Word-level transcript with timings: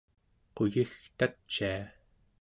quyigtacia 0.55 1.73